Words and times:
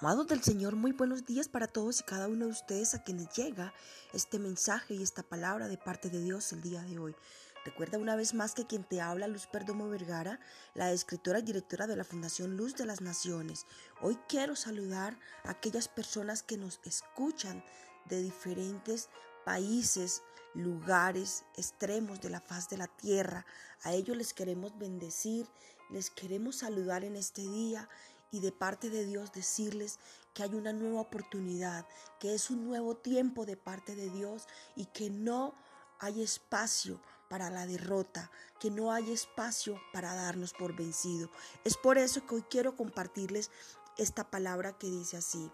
Amados 0.00 0.26
del 0.26 0.42
Señor, 0.42 0.76
muy 0.76 0.92
buenos 0.92 1.24
días 1.24 1.48
para 1.48 1.68
todos 1.68 2.00
y 2.00 2.04
cada 2.04 2.28
uno 2.28 2.44
de 2.44 2.50
ustedes 2.50 2.94
a 2.94 3.02
quienes 3.02 3.34
llega 3.34 3.72
este 4.12 4.38
mensaje 4.38 4.92
y 4.92 5.02
esta 5.02 5.22
palabra 5.22 5.68
de 5.68 5.78
parte 5.78 6.10
de 6.10 6.20
Dios 6.20 6.52
el 6.52 6.60
día 6.60 6.82
de 6.82 6.98
hoy. 6.98 7.16
Recuerda 7.64 7.96
una 7.96 8.14
vez 8.14 8.34
más 8.34 8.52
que 8.52 8.66
quien 8.66 8.84
te 8.84 9.00
habla, 9.00 9.26
Luz 9.26 9.46
Perdomo 9.46 9.88
Vergara, 9.88 10.38
la 10.74 10.92
escritora 10.92 11.38
y 11.38 11.44
directora 11.44 11.86
de 11.86 11.96
la 11.96 12.04
Fundación 12.04 12.58
Luz 12.58 12.74
de 12.74 12.84
las 12.84 13.00
Naciones. 13.00 13.64
Hoy 14.02 14.18
quiero 14.28 14.54
saludar 14.54 15.18
a 15.44 15.52
aquellas 15.52 15.88
personas 15.88 16.42
que 16.42 16.58
nos 16.58 16.78
escuchan 16.84 17.64
de 18.04 18.20
diferentes 18.20 19.08
países, 19.46 20.22
lugares 20.52 21.46
extremos 21.56 22.20
de 22.20 22.28
la 22.28 22.42
faz 22.42 22.68
de 22.68 22.76
la 22.76 22.86
tierra. 22.86 23.46
A 23.82 23.94
ellos 23.94 24.14
les 24.14 24.34
queremos 24.34 24.76
bendecir, 24.78 25.46
les 25.88 26.10
queremos 26.10 26.56
saludar 26.56 27.02
en 27.02 27.16
este 27.16 27.40
día 27.40 27.88
y 28.30 28.40
de 28.40 28.52
parte 28.52 28.90
de 28.90 29.04
Dios 29.04 29.32
decirles 29.32 29.98
que 30.34 30.42
hay 30.42 30.54
una 30.54 30.72
nueva 30.72 31.00
oportunidad, 31.00 31.86
que 32.20 32.34
es 32.34 32.50
un 32.50 32.64
nuevo 32.64 32.96
tiempo 32.96 33.46
de 33.46 33.56
parte 33.56 33.94
de 33.94 34.10
Dios 34.10 34.46
y 34.74 34.86
que 34.86 35.10
no 35.10 35.54
hay 35.98 36.22
espacio 36.22 37.00
para 37.28 37.50
la 37.50 37.66
derrota, 37.66 38.30
que 38.60 38.70
no 38.70 38.92
hay 38.92 39.12
espacio 39.12 39.80
para 39.92 40.14
darnos 40.14 40.52
por 40.52 40.76
vencido. 40.76 41.30
Es 41.64 41.76
por 41.76 41.98
eso 41.98 42.26
que 42.26 42.36
hoy 42.36 42.42
quiero 42.42 42.76
compartirles 42.76 43.50
esta 43.96 44.30
palabra 44.30 44.76
que 44.76 44.88
dice 44.88 45.16
así, 45.16 45.50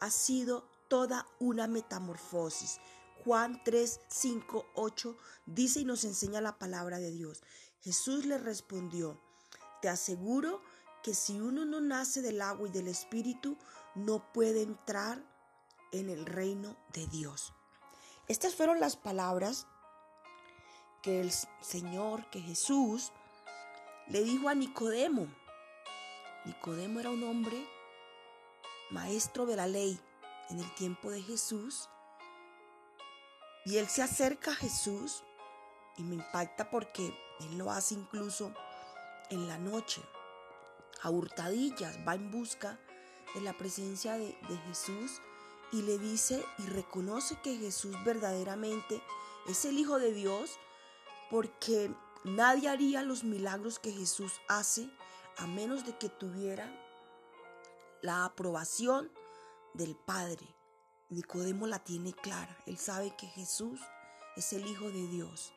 ha 0.00 0.10
sido 0.10 0.68
toda 0.88 1.26
una 1.38 1.66
metamorfosis. 1.66 2.78
Juan 3.24 3.60
3, 3.64 4.00
5, 4.08 4.66
8 4.74 5.16
dice 5.46 5.80
y 5.80 5.84
nos 5.84 6.04
enseña 6.04 6.40
la 6.40 6.58
palabra 6.58 6.98
de 6.98 7.10
Dios. 7.10 7.42
Jesús 7.80 8.24
le 8.26 8.38
respondió, 8.38 9.20
te 9.80 9.88
aseguro 9.88 10.60
que 11.06 11.14
si 11.14 11.40
uno 11.40 11.64
no 11.64 11.80
nace 11.80 12.20
del 12.20 12.42
agua 12.42 12.66
y 12.66 12.72
del 12.72 12.88
espíritu, 12.88 13.56
no 13.94 14.32
puede 14.32 14.62
entrar 14.62 15.22
en 15.92 16.10
el 16.10 16.26
reino 16.26 16.76
de 16.92 17.06
Dios. 17.06 17.52
Estas 18.26 18.56
fueron 18.56 18.80
las 18.80 18.96
palabras 18.96 19.68
que 21.02 21.20
el 21.20 21.30
Señor, 21.60 22.28
que 22.30 22.40
Jesús, 22.40 23.12
le 24.08 24.24
dijo 24.24 24.48
a 24.48 24.56
Nicodemo. 24.56 25.28
Nicodemo 26.44 26.98
era 26.98 27.10
un 27.10 27.22
hombre 27.22 27.64
maestro 28.90 29.46
de 29.46 29.54
la 29.54 29.68
ley 29.68 30.00
en 30.50 30.58
el 30.58 30.74
tiempo 30.74 31.12
de 31.12 31.22
Jesús. 31.22 31.88
Y 33.64 33.76
él 33.76 33.86
se 33.86 34.02
acerca 34.02 34.50
a 34.50 34.56
Jesús 34.56 35.22
y 35.98 36.02
me 36.02 36.16
impacta 36.16 36.68
porque 36.68 37.16
él 37.42 37.58
lo 37.58 37.70
hace 37.70 37.94
incluso 37.94 38.52
en 39.30 39.46
la 39.46 39.56
noche 39.56 40.02
a 41.06 41.10
hurtadillas, 41.10 42.00
va 42.06 42.16
en 42.16 42.32
busca 42.32 42.80
de 43.34 43.40
la 43.40 43.56
presencia 43.56 44.14
de, 44.18 44.36
Jesús 44.66 45.20
y 45.70 45.82
le 45.82 45.98
dice 45.98 46.44
y 46.58 46.62
reconoce 46.66 47.38
que 47.42 47.56
Jesús 47.56 47.94
verdaderamente 48.04 49.00
es 49.46 49.64
el 49.64 49.78
Hijo 49.78 50.00
de 50.00 50.12
Dios 50.12 50.58
porque 51.30 51.94
nadie 52.24 52.68
haría 52.68 53.02
los 53.02 53.22
milagros 53.22 53.78
que 53.78 53.92
Jesús 53.92 54.32
hace 54.48 54.90
a 55.38 55.46
menos 55.46 55.86
de 55.86 55.96
que 55.96 56.08
tuviera 56.08 56.68
la 58.02 58.24
aprobación 58.24 59.12
del 59.74 59.94
Padre. 59.94 60.56
Nicodemo 61.08 61.68
la 61.68 61.84
tiene 61.84 62.14
clara, 62.14 62.58
él 62.66 62.78
sabe 62.78 63.14
que 63.16 63.28
Jesús 63.28 63.80
es 64.34 64.52
el 64.52 64.66
Hijo 64.66 64.90
de 64.90 65.06
Dios. 65.06 65.52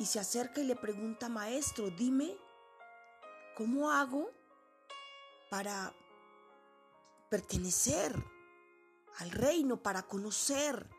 Y 0.00 0.06
se 0.06 0.18
acerca 0.18 0.60
y 0.60 0.64
le 0.64 0.74
pregunta, 0.74 1.28
Maestro, 1.28 1.90
dime, 1.90 2.36
¿cómo 3.56 3.92
hago 3.92 4.32
para 5.54 5.94
pertenecer 7.30 8.12
al 9.18 9.30
reino, 9.30 9.80
para 9.80 10.02
conocer 10.02 10.90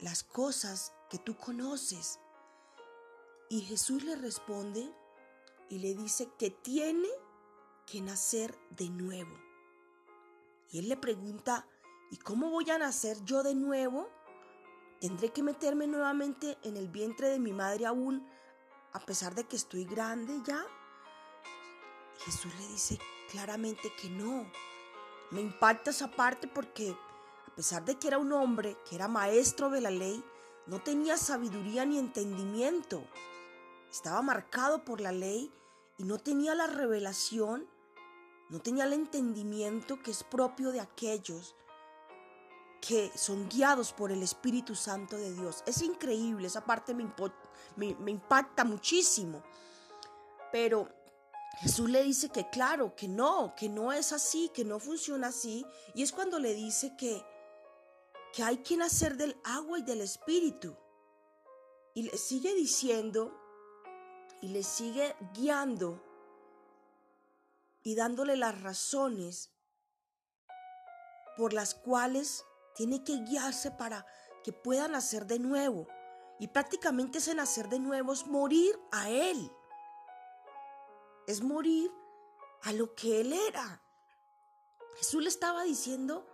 las 0.00 0.24
cosas 0.24 0.92
que 1.08 1.18
tú 1.18 1.36
conoces. 1.36 2.18
Y 3.48 3.60
Jesús 3.60 4.02
le 4.02 4.16
responde 4.16 4.92
y 5.68 5.78
le 5.78 5.94
dice 5.94 6.28
que 6.40 6.50
tiene 6.50 7.08
que 7.86 8.00
nacer 8.00 8.58
de 8.70 8.88
nuevo. 8.88 9.38
Y 10.72 10.80
él 10.80 10.88
le 10.88 10.96
pregunta, 10.96 11.68
¿y 12.10 12.16
cómo 12.16 12.50
voy 12.50 12.68
a 12.70 12.78
nacer 12.78 13.22
yo 13.22 13.44
de 13.44 13.54
nuevo? 13.54 14.08
¿Tendré 15.00 15.30
que 15.30 15.44
meterme 15.44 15.86
nuevamente 15.86 16.58
en 16.64 16.76
el 16.76 16.88
vientre 16.88 17.28
de 17.28 17.38
mi 17.38 17.52
madre 17.52 17.86
aún, 17.86 18.26
a 18.92 18.98
pesar 18.98 19.36
de 19.36 19.44
que 19.44 19.54
estoy 19.54 19.84
grande 19.84 20.42
ya? 20.44 20.66
Jesús 22.24 22.52
le 22.58 22.68
dice 22.68 22.98
claramente 23.30 23.92
que 24.00 24.08
no. 24.08 24.50
Me 25.30 25.40
impacta 25.40 25.90
esa 25.90 26.10
parte 26.10 26.48
porque 26.48 26.96
a 27.46 27.54
pesar 27.54 27.84
de 27.84 27.96
que 27.96 28.08
era 28.08 28.18
un 28.18 28.32
hombre, 28.32 28.76
que 28.88 28.96
era 28.96 29.08
maestro 29.08 29.70
de 29.70 29.80
la 29.80 29.90
ley, 29.90 30.24
no 30.66 30.80
tenía 30.80 31.16
sabiduría 31.16 31.84
ni 31.84 31.98
entendimiento. 31.98 33.04
Estaba 33.90 34.22
marcado 34.22 34.84
por 34.84 35.00
la 35.00 35.12
ley 35.12 35.52
y 35.98 36.04
no 36.04 36.18
tenía 36.18 36.54
la 36.54 36.66
revelación, 36.66 37.66
no 38.48 38.60
tenía 38.60 38.84
el 38.84 38.92
entendimiento 38.92 40.00
que 40.00 40.10
es 40.10 40.24
propio 40.24 40.72
de 40.72 40.80
aquellos 40.80 41.54
que 42.80 43.10
son 43.14 43.48
guiados 43.48 43.92
por 43.92 44.10
el 44.10 44.22
Espíritu 44.22 44.74
Santo 44.74 45.16
de 45.16 45.32
Dios. 45.34 45.62
Es 45.66 45.82
increíble, 45.82 46.46
esa 46.46 46.64
parte 46.64 46.94
me, 46.94 47.06
me, 47.76 48.10
impacta 48.10 48.64
muchísimo. 48.64 49.42
Pero 50.50 50.88
Jesús 51.58 51.90
le 51.90 52.02
dice 52.02 52.30
que 52.30 52.48
claro, 52.48 52.94
que 52.96 53.08
no, 53.08 53.54
que 53.54 53.68
no 53.68 53.92
es 53.92 54.12
así, 54.12 54.50
que 54.54 54.64
no 54.64 54.78
funciona 54.78 55.28
así. 55.28 55.66
Y 55.94 56.02
es 56.02 56.12
cuando 56.12 56.38
le 56.38 56.54
dice 56.54 56.96
que, 56.96 57.24
que 58.32 58.42
hay 58.42 58.58
que 58.58 58.76
nacer 58.76 59.16
del 59.16 59.38
agua 59.44 59.78
y 59.78 59.82
del 59.82 60.00
espíritu. 60.00 60.76
Y 61.94 62.04
le 62.04 62.16
sigue 62.16 62.54
diciendo 62.54 63.36
y 64.40 64.48
le 64.48 64.62
sigue 64.62 65.14
guiando 65.34 66.02
y 67.82 67.94
dándole 67.94 68.36
las 68.36 68.62
razones 68.62 69.50
por 71.36 71.52
las 71.52 71.74
cuales 71.74 72.44
tiene 72.74 73.04
que 73.04 73.16
guiarse 73.24 73.70
para 73.70 74.06
que 74.44 74.52
pueda 74.52 74.88
nacer 74.88 75.26
de 75.26 75.38
nuevo. 75.38 75.88
Y 76.38 76.48
prácticamente 76.48 77.18
ese 77.18 77.34
nacer 77.34 77.68
de 77.68 77.80
nuevo 77.80 78.14
es 78.14 78.26
morir 78.26 78.78
a 78.92 79.10
Él 79.10 79.50
es 81.30 81.42
morir 81.42 81.92
a 82.62 82.72
lo 82.72 82.94
que 82.94 83.20
Él 83.20 83.32
era. 83.32 83.82
Jesús 84.98 85.22
le 85.22 85.28
estaba 85.28 85.62
diciendo, 85.62 86.26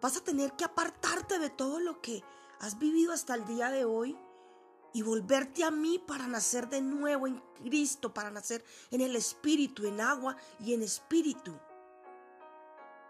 vas 0.00 0.16
a 0.16 0.24
tener 0.24 0.54
que 0.56 0.64
apartarte 0.64 1.38
de 1.38 1.50
todo 1.50 1.78
lo 1.78 2.00
que 2.00 2.24
has 2.58 2.78
vivido 2.78 3.12
hasta 3.12 3.34
el 3.34 3.44
día 3.46 3.70
de 3.70 3.84
hoy 3.84 4.18
y 4.92 5.02
volverte 5.02 5.62
a 5.64 5.70
mí 5.70 5.98
para 5.98 6.26
nacer 6.26 6.68
de 6.68 6.80
nuevo 6.80 7.26
en 7.26 7.40
Cristo, 7.62 8.12
para 8.12 8.30
nacer 8.30 8.64
en 8.90 9.00
el 9.00 9.14
Espíritu, 9.14 9.86
en 9.86 10.00
agua 10.00 10.36
y 10.58 10.74
en 10.74 10.82
Espíritu. 10.82 11.58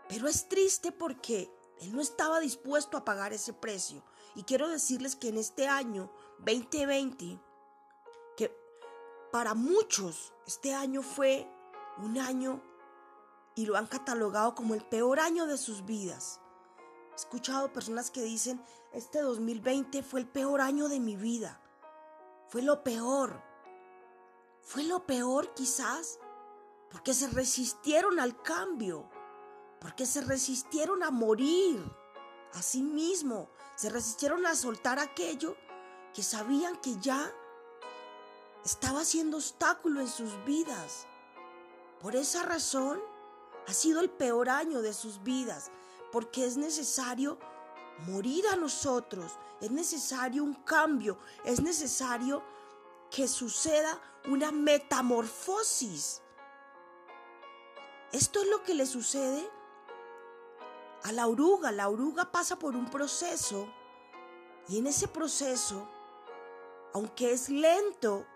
Pero 0.09 0.29
es 0.29 0.49
triste 0.49 0.93
porque 0.93 1.51
Él 1.81 1.95
no 1.95 2.03
estaba 2.03 2.41
dispuesto 2.41 2.97
a 2.97 3.05
pagar 3.05 3.33
ese 3.33 3.53
precio. 3.53 4.05
Y 4.35 4.43
quiero 4.43 4.69
decirles 4.69 5.17
que 5.17 5.29
en 5.29 5.39
este 5.39 5.69
año 5.69 6.13
2020, 6.41 7.41
para 9.31 9.55
muchos, 9.55 10.33
este 10.47 10.75
año 10.75 11.03
fue 11.03 11.49
un 11.99 12.19
año 12.19 12.61
y 13.55 13.67
lo 13.67 13.77
han 13.77 13.87
catalogado 13.87 14.55
como 14.55 14.75
el 14.75 14.85
peor 14.85 15.21
año 15.21 15.47
de 15.47 15.59
sus 15.59 15.85
vidas. 15.85 16.41
He 17.13 17.17
escuchado 17.17 17.73
personas 17.73 18.11
que 18.11 18.23
dicen, 18.23 18.65
este 18.93 19.21
2020 19.21 20.03
fue 20.03 20.21
el 20.21 20.29
peor 20.29 20.61
año 20.61 20.89
de 20.89 21.01
mi 21.01 21.17
vida. 21.17 21.61
Fue 22.49 22.63
lo 22.63 22.83
peor. 22.83 23.43
Fue 24.63 24.83
lo 24.85 25.07
peor 25.07 25.55
quizás 25.55 26.19
porque 26.91 27.15
se 27.15 27.29
resistieron 27.29 28.19
al 28.19 28.43
cambio, 28.43 29.09
porque 29.81 30.07
se 30.07 30.23
resistieron 30.23 31.03
a 31.03 31.11
morir 31.11 31.81
a 32.55 32.63
sí 32.63 32.83
mismo, 32.83 33.49
se 33.77 33.91
resistieron 33.91 34.45
a 34.47 34.57
soltar 34.57 34.99
aquello 34.99 35.57
que 36.13 36.23
sabían 36.23 36.77
que 36.81 36.99
ya 36.99 37.33
estaba 38.65 39.01
haciendo 39.01 39.39
obstáculo 39.39 40.01
en 40.01 40.09
sus 40.09 40.45
vidas. 40.45 41.07
Por 42.01 42.17
esa 42.17 42.43
razón, 42.43 43.01
ha 43.67 43.73
sido 43.73 44.01
el 44.01 44.11
peor 44.11 44.49
año 44.49 44.83
de 44.83 44.93
sus 44.93 45.23
vidas, 45.23 45.71
porque 46.13 46.45
es 46.45 46.57
necesario 46.57 47.39
morir 48.07 48.47
a 48.49 48.57
nosotros, 48.57 49.39
es 49.61 49.71
necesario 49.71 50.43
un 50.43 50.55
cambio, 50.55 51.19
es 51.45 51.61
necesario 51.61 52.43
que 53.11 53.29
suceda 53.29 54.01
una 54.29 54.53
metamorfosis. 54.53 56.23
Esto 58.13 58.41
es 58.41 58.49
lo 58.49 58.63
que 58.63 58.75
le 58.75 58.87
sucede 58.87 59.49
a 61.05 61.13
la 61.13 61.27
oruga. 61.27 61.71
La 61.73 61.89
oruga 61.89 62.31
pasa 62.31 62.59
por 62.59 62.77
un 62.77 62.91
proceso 62.91 63.69
y 64.69 64.79
en 64.79 64.87
ese 64.87 65.09
proceso, 65.09 65.89
aunque 66.93 67.33
es 67.33 67.49
lento, 67.49 68.27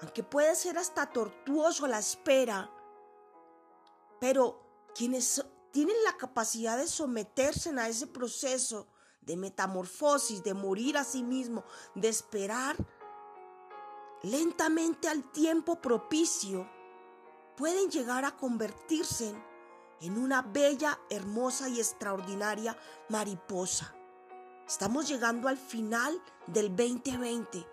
aunque 0.00 0.22
puede 0.22 0.54
ser 0.54 0.78
hasta 0.78 1.06
tortuoso 1.06 1.86
la 1.86 1.98
espera, 1.98 2.70
pero 4.20 4.60
quienes 4.94 5.44
tienen 5.70 5.96
la 6.04 6.16
capacidad 6.16 6.78
de 6.78 6.86
someterse 6.86 7.70
a 7.78 7.88
ese 7.88 8.06
proceso 8.06 8.88
de 9.20 9.36
metamorfosis, 9.36 10.42
de 10.42 10.54
morir 10.54 10.96
a 10.96 11.04
sí 11.04 11.22
mismo, 11.22 11.64
de 11.94 12.08
esperar 12.08 12.76
lentamente 14.22 15.08
al 15.08 15.30
tiempo 15.32 15.80
propicio, 15.80 16.68
pueden 17.56 17.90
llegar 17.90 18.24
a 18.24 18.36
convertirse 18.36 19.34
en 20.00 20.18
una 20.18 20.42
bella, 20.42 20.98
hermosa 21.10 21.68
y 21.68 21.78
extraordinaria 21.78 22.76
mariposa. 23.08 23.94
Estamos 24.66 25.08
llegando 25.08 25.48
al 25.48 25.56
final 25.56 26.20
del 26.46 26.74
2020. 26.74 27.66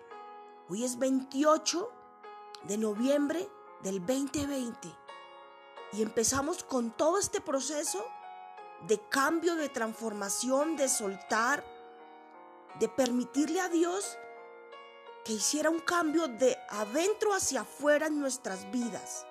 Hoy 0.68 0.84
es 0.84 0.98
28 0.98 2.03
de 2.66 2.78
noviembre 2.78 3.48
del 3.82 4.00
2020. 4.00 4.88
Y 5.92 6.02
empezamos 6.02 6.64
con 6.64 6.90
todo 6.90 7.18
este 7.18 7.40
proceso 7.40 8.04
de 8.86 9.00
cambio, 9.08 9.54
de 9.54 9.68
transformación, 9.68 10.76
de 10.76 10.88
soltar, 10.88 11.64
de 12.80 12.88
permitirle 12.88 13.60
a 13.60 13.68
Dios 13.68 14.18
que 15.24 15.34
hiciera 15.34 15.70
un 15.70 15.80
cambio 15.80 16.28
de 16.28 16.56
adentro 16.68 17.32
hacia 17.32 17.62
afuera 17.62 18.08
en 18.08 18.20
nuestras 18.20 18.70
vidas. 18.70 19.26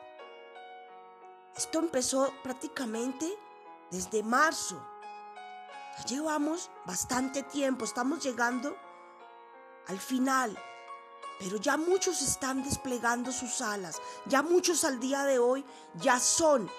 Esto 1.56 1.80
empezó 1.80 2.34
prácticamente 2.42 3.32
desde 3.92 4.24
marzo. 4.24 4.84
Llevamos 6.08 6.72
bastante 6.86 7.44
tiempo, 7.44 7.86
estamos 7.86 8.24
llegando 8.24 8.76
al 9.88 10.00
final, 10.00 10.58
pero 11.40 11.58
ya 11.58 11.78
muchos 11.78 12.22
están 12.22 12.64
desplegando 12.64 13.32
sus 13.32 13.62
alas, 13.62 14.02
ya 14.26 14.42
muchos 14.42 14.84
al 14.84 15.00
día 15.00 15.24
de 15.24 15.40
hoy 15.40 15.66
ya 15.96 16.20
son 16.20 16.70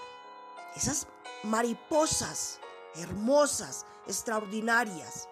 esas 0.77 1.07
mariposas 1.43 2.61
hermosas, 2.97 3.87
extraordinarias, 4.07 5.29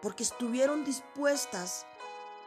porque 0.00 0.22
estuvieron 0.22 0.84
dispuestas 0.84 1.86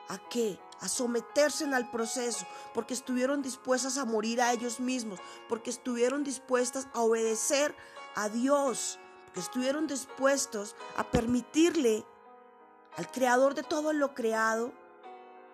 a 0.10 0.18
qué? 0.30 0.60
A 0.82 0.88
someterse 0.88 1.66
al 1.66 1.90
proceso, 1.90 2.46
porque 2.74 2.94
estuvieron 2.94 3.42
dispuestas 3.42 3.98
a 3.98 4.06
morir 4.06 4.42
a 4.42 4.52
ellos 4.52 4.80
mismos, 4.80 5.20
porque 5.48 5.70
estuvieron 5.70 6.24
dispuestas 6.24 6.88
a 6.94 7.02
obedecer 7.02 7.76
a 8.16 8.30
Dios, 8.30 9.00
porque 9.26 9.40
estuvieron 9.40 9.88
dispuestos 9.88 10.76
a 10.98 11.10
permitirle 11.10 12.06
al 12.98 13.10
creador 13.12 13.56
de 13.56 13.64
todo 13.64 13.94
lo 13.94 14.14
creado, 14.14 14.72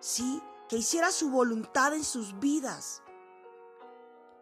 sí, 0.02 0.42
que 0.68 0.76
hiciera 0.76 1.10
su 1.10 1.30
voluntad 1.30 1.94
en 1.94 2.04
sus 2.04 2.38
vidas. 2.38 3.02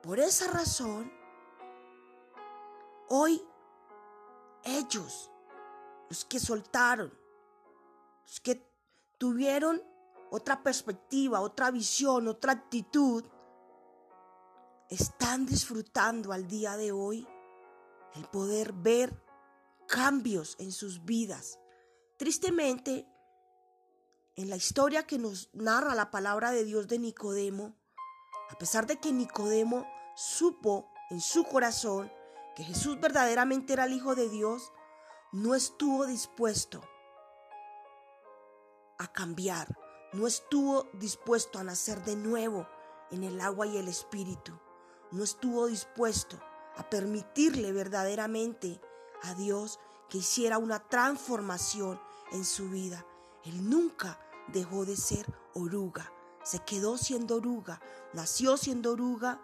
Por 0.03 0.19
esa 0.19 0.49
razón, 0.49 1.13
hoy 3.09 3.45
ellos, 4.65 5.31
los 6.09 6.25
que 6.25 6.41
soltaron, 6.41 7.13
los 8.27 8.41
que 8.41 8.67
tuvieron 9.19 9.83
otra 10.31 10.63
perspectiva, 10.63 11.41
otra 11.41 11.71
visión, 11.71 12.27
otra 12.27 12.53
actitud, 12.53 13.25
están 14.89 15.45
disfrutando 15.45 16.33
al 16.33 16.49
día 16.49 16.77
de 16.77 16.91
hoy 16.91 17.29
el 18.15 18.25
poder 18.27 18.73
ver 18.73 19.23
cambios 19.87 20.57
en 20.59 20.73
sus 20.73 21.05
vidas. 21.05 21.61
Tristemente, 22.17 23.07
en 24.37 24.49
la 24.49 24.57
historia 24.57 25.07
que 25.07 25.19
nos 25.19 25.51
narra 25.53 25.95
la 25.95 26.11
palabra 26.11 26.51
de 26.51 26.65
Dios 26.65 26.89
de 26.89 26.99
Nicodemo, 26.99 27.75
a 28.51 28.59
pesar 28.59 28.87
de 28.87 28.99
que 28.99 29.13
Nicodemo 29.13 29.87
supo 30.17 30.91
en 31.11 31.21
su 31.21 31.45
corazón 31.45 32.11
que 32.55 32.65
Jesús 32.65 33.01
verdaderamente 33.01 33.73
era 33.73 33.85
el 33.85 33.93
Hijo 33.93 34.15
de 34.15 34.29
Dios, 34.29 34.73
no 35.33 35.55
estuvo 35.55 36.07
dispuesto 36.07 36.83
a 38.99 39.13
cambiar, 39.13 39.79
no 40.13 40.27
estuvo 40.27 40.89
dispuesto 40.95 41.59
a 41.59 41.65
nacer 41.65 42.05
de 42.05 42.17
nuevo 42.17 42.69
en 43.11 43.25
el 43.25 43.41
agua 43.41 43.67
y 43.67 43.77
el 43.77 43.89
espíritu, 43.89 44.59
no 45.11 45.25
estuvo 45.25 45.67
dispuesto 45.67 46.41
a 46.77 46.89
permitirle 46.89 47.73
verdaderamente 47.73 48.81
a 49.23 49.35
Dios 49.35 49.79
que 50.09 50.19
hiciera 50.19 50.59
una 50.59 50.81
transformación 50.89 52.01
en 52.33 52.45
su 52.45 52.69
vida. 52.69 53.05
Él 53.45 53.69
nunca 53.69 54.19
dejó 54.49 54.85
de 54.85 54.97
ser 54.97 55.27
oruga, 55.55 56.13
se 56.43 56.59
quedó 56.61 56.99
siendo 56.99 57.37
oruga, 57.37 57.81
nació 58.13 58.57
siendo 58.57 58.93
oruga, 58.93 59.41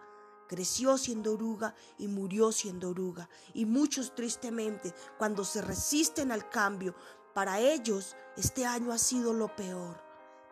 creció 0.48 0.96
siendo 0.98 1.34
oruga 1.34 1.74
y 1.98 2.08
murió 2.08 2.52
siendo 2.52 2.90
oruga. 2.90 3.28
Y 3.54 3.64
muchos 3.64 4.14
tristemente, 4.14 4.94
cuando 5.18 5.44
se 5.44 5.62
resisten 5.62 6.32
al 6.32 6.48
cambio, 6.48 6.94
para 7.34 7.60
ellos 7.60 8.16
este 8.36 8.64
año 8.64 8.92
ha 8.92 8.98
sido 8.98 9.32
lo 9.32 9.54
peor. 9.54 10.02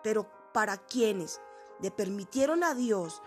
Pero 0.02 0.29
para 0.52 0.76
quienes 0.76 1.41
le 1.81 1.91
permitieron 1.91 2.62
a 2.62 2.75
Dios 2.75 3.23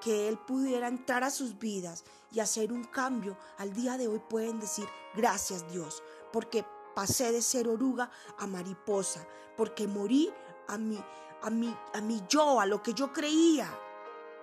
que 0.00 0.28
Él 0.28 0.38
pudiera 0.38 0.88
entrar 0.88 1.22
a 1.22 1.30
sus 1.30 1.58
vidas 1.58 2.04
y 2.32 2.40
hacer 2.40 2.72
un 2.72 2.84
cambio, 2.84 3.38
al 3.58 3.72
día 3.72 3.96
de 3.96 4.08
hoy 4.08 4.20
pueden 4.28 4.58
decir 4.58 4.88
gracias 5.14 5.70
Dios, 5.70 6.02
porque 6.32 6.64
pasé 6.94 7.32
de 7.32 7.42
ser 7.42 7.68
oruga 7.68 8.10
a 8.38 8.46
mariposa, 8.46 9.26
porque 9.56 9.86
morí 9.86 10.32
a 10.68 10.78
mi, 10.78 11.02
a 11.42 11.50
mi, 11.50 11.76
a 11.94 12.00
mi 12.00 12.22
yo, 12.28 12.60
a 12.60 12.66
lo 12.66 12.82
que 12.82 12.94
yo 12.94 13.12
creía 13.12 13.68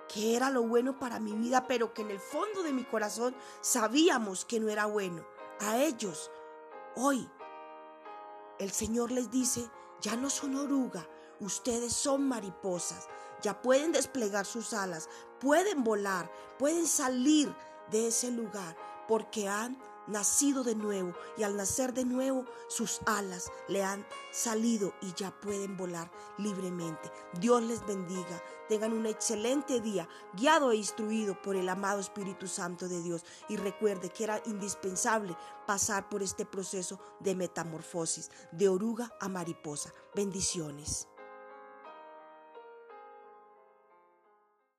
que 0.10 0.36
era 0.36 0.50
lo 0.50 0.64
bueno 0.64 0.98
para 0.98 1.20
mi 1.20 1.34
vida, 1.34 1.68
pero 1.68 1.94
que 1.94 2.02
en 2.02 2.10
el 2.10 2.20
fondo 2.20 2.64
de 2.64 2.74
mi 2.74 2.84
corazón 2.84 3.36
sabíamos 3.62 4.44
que 4.44 4.60
no 4.60 4.68
era 4.70 4.88
bueno. 4.88 5.24
A 5.60 5.78
ellos, 5.78 6.32
hoy, 6.96 7.30
el 8.58 8.72
Señor 8.72 9.12
les 9.12 9.30
dice, 9.30 9.70
ya 10.02 10.16
no 10.16 10.30
son 10.30 10.56
oruga, 10.56 11.08
ustedes 11.40 11.94
son 11.94 12.28
mariposas, 12.28 13.08
ya 13.42 13.62
pueden 13.62 13.92
desplegar 13.92 14.46
sus 14.46 14.74
alas, 14.74 15.08
pueden 15.40 15.84
volar, 15.84 16.30
pueden 16.58 16.88
salir 16.88 17.54
de 17.92 18.08
ese 18.08 18.32
lugar, 18.32 18.76
porque 19.08 19.48
han 19.48 19.78
nacido 20.10 20.64
de 20.64 20.76
nuevo 20.76 21.14
y 21.38 21.44
al 21.44 21.56
nacer 21.56 21.94
de 21.94 22.06
nuevo 22.06 22.46
sus 22.68 23.00
alas 23.06 23.52
le 23.68 23.84
han 23.84 24.06
salido 24.32 24.94
y 25.02 25.14
ya 25.14 25.32
pueden 25.40 25.78
volar 25.78 26.12
libremente. 26.38 27.12
Dios 27.40 27.64
les 27.64 27.86
bendiga. 27.86 28.44
Tengan 28.68 28.94
un 28.94 29.06
excelente 29.06 29.80
día, 29.80 30.08
guiado 30.34 30.72
e 30.72 30.76
instruido 30.76 31.42
por 31.42 31.56
el 31.56 31.70
amado 31.70 32.00
Espíritu 32.00 32.48
Santo 32.48 32.88
de 32.88 33.02
Dios. 33.02 33.24
Y 33.48 33.58
recuerde 33.58 34.10
que 34.10 34.24
era 34.24 34.42
indispensable 34.46 35.36
pasar 35.66 36.10
por 36.10 36.22
este 36.22 36.46
proceso 36.46 37.00
de 37.20 37.36
metamorfosis, 37.36 38.30
de 38.52 38.70
oruga 38.70 39.12
a 39.20 39.28
mariposa. 39.28 39.94
Bendiciones. 40.16 41.08